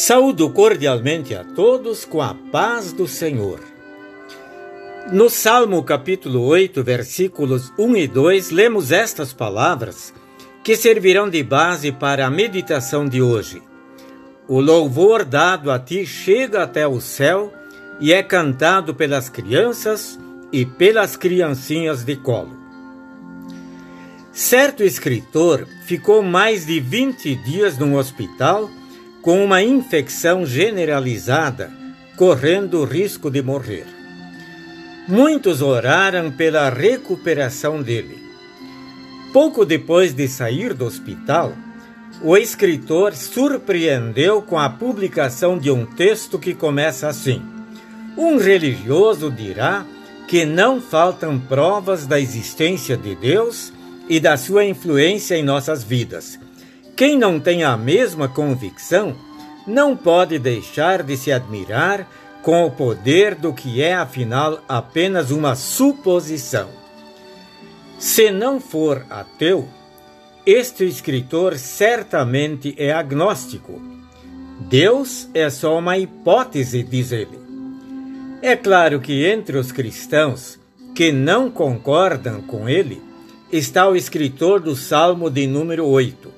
[0.00, 3.58] Saúdo cordialmente a todos com a paz do Senhor.
[5.10, 10.14] No Salmo capítulo 8, versículos 1 e 2, lemos estas palavras
[10.62, 13.60] que servirão de base para a meditação de hoje.
[14.46, 17.52] O louvor dado a ti chega até o céu
[17.98, 20.16] e é cantado pelas crianças
[20.52, 22.56] e pelas criancinhas de colo.
[24.30, 28.70] Certo escritor ficou mais de 20 dias num hospital
[29.22, 31.70] com uma infecção generalizada,
[32.16, 33.86] correndo o risco de morrer.
[35.06, 38.22] Muitos oraram pela recuperação dele.
[39.32, 41.52] Pouco depois de sair do hospital,
[42.22, 47.42] o escritor surpreendeu com a publicação de um texto que começa assim:
[48.16, 49.84] Um religioso dirá
[50.26, 53.72] que não faltam provas da existência de Deus
[54.08, 56.38] e da sua influência em nossas vidas
[56.98, 59.14] quem não tem a mesma convicção
[59.64, 62.10] não pode deixar de se admirar
[62.42, 66.68] com o poder do que é, afinal, apenas uma suposição.
[68.00, 69.68] Se não for ateu,
[70.44, 73.80] este escritor certamente é agnóstico.
[74.58, 77.38] Deus é só uma hipótese, diz ele.
[78.42, 80.58] É claro que entre os cristãos
[80.96, 83.00] que não concordam com ele
[83.52, 86.37] está o escritor do Salmo de número 8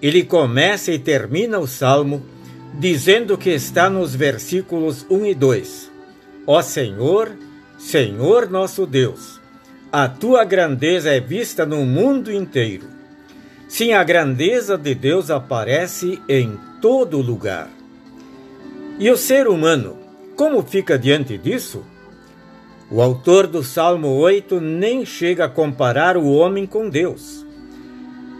[0.00, 2.24] ele começa e termina o salmo
[2.74, 5.90] dizendo que está nos versículos 1 e 2:
[6.46, 7.32] Ó Senhor,
[7.78, 9.40] Senhor nosso Deus,
[9.90, 12.86] a tua grandeza é vista no mundo inteiro.
[13.68, 17.68] Sim, a grandeza de Deus aparece em todo lugar.
[18.98, 19.98] E o ser humano,
[20.36, 21.84] como fica diante disso?
[22.90, 27.44] O autor do Salmo 8 nem chega a comparar o homem com Deus.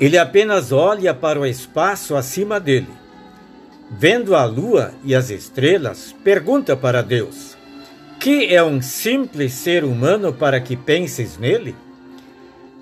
[0.00, 2.88] Ele apenas olha para o espaço acima dele.
[3.90, 7.54] Vendo a lua e as estrelas, pergunta para Deus:
[8.18, 11.76] Que é um simples ser humano para que penses nele?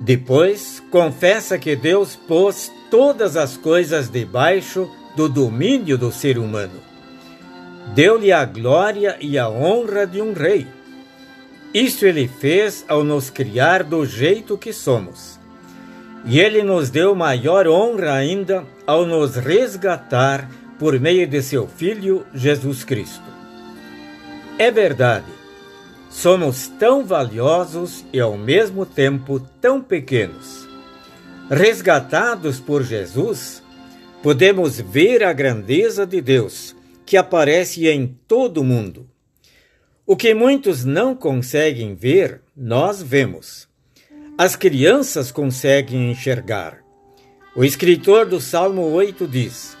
[0.00, 6.80] Depois, confessa que Deus pôs todas as coisas debaixo do domínio do ser humano.
[7.94, 10.66] Deu-lhe a glória e a honra de um rei.
[11.72, 15.38] Isso ele fez ao nos criar do jeito que somos.
[16.26, 22.26] E ele nos deu maior honra ainda ao nos resgatar por meio de seu Filho
[22.34, 23.22] Jesus Cristo.
[24.58, 25.26] É verdade,
[26.08, 30.66] somos tão valiosos e ao mesmo tempo tão pequenos.
[31.50, 33.62] Resgatados por Jesus,
[34.22, 36.74] podemos ver a grandeza de Deus
[37.04, 39.06] que aparece em todo o mundo.
[40.06, 43.68] O que muitos não conseguem ver, nós vemos.
[44.36, 46.78] As crianças conseguem enxergar.
[47.54, 49.76] O escritor do Salmo 8 diz: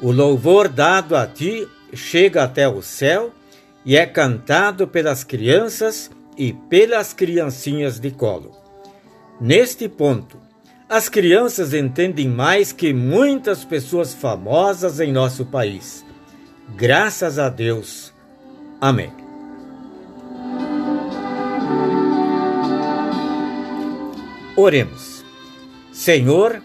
[0.00, 3.30] O louvor dado a ti chega até o céu
[3.84, 8.52] e é cantado pelas crianças e pelas criancinhas de colo.
[9.38, 10.38] Neste ponto,
[10.88, 16.02] as crianças entendem mais que muitas pessoas famosas em nosso país.
[16.74, 18.10] Graças a Deus.
[18.80, 19.21] Amém.
[24.56, 25.24] Oremos.
[25.92, 26.62] Senhor,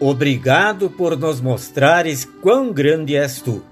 [0.00, 3.62] obrigado por nos mostrares quão grande és tu.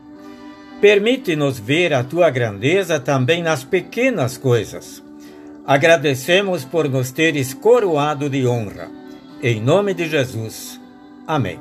[0.80, 5.02] Permite-nos ver a tua grandeza também nas pequenas coisas.
[5.64, 8.88] Agradecemos por nos teres coroado de honra.
[9.42, 10.80] Em nome de Jesus.
[11.26, 11.58] Amém.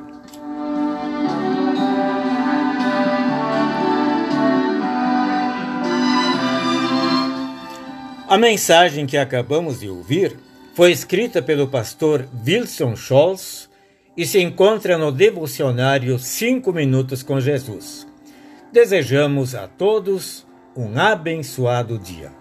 [8.27, 10.37] A mensagem que acabamos de ouvir
[10.73, 13.69] foi escrita pelo pastor Wilson Scholz
[14.15, 18.07] e se encontra no devocionário Cinco Minutos com Jesus.
[18.71, 20.45] Desejamos a todos
[20.75, 22.31] um abençoado dia.